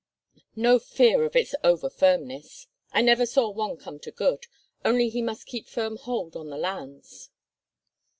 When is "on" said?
6.35-6.49